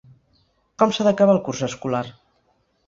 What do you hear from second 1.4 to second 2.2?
curs escolar?